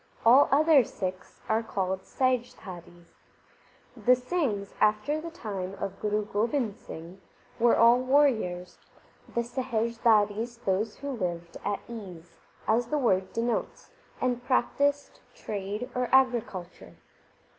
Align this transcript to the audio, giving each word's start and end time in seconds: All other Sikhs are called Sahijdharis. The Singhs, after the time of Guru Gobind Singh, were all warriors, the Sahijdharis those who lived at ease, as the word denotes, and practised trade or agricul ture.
All 0.25 0.49
other 0.51 0.83
Sikhs 0.83 1.41
are 1.47 1.61
called 1.61 2.01
Sahijdharis. 2.01 3.13
The 3.95 4.15
Singhs, 4.15 4.73
after 4.81 5.21
the 5.21 5.29
time 5.29 5.75
of 5.75 5.99
Guru 5.99 6.25
Gobind 6.25 6.75
Singh, 6.75 7.21
were 7.59 7.77
all 7.77 7.99
warriors, 7.99 8.79
the 9.35 9.43
Sahijdharis 9.43 10.63
those 10.65 10.95
who 10.95 11.11
lived 11.11 11.57
at 11.63 11.81
ease, 11.87 12.39
as 12.67 12.87
the 12.87 12.97
word 12.97 13.31
denotes, 13.31 13.89
and 14.19 14.43
practised 14.43 15.19
trade 15.35 15.87
or 15.93 16.07
agricul 16.07 16.65
ture. 16.71 16.93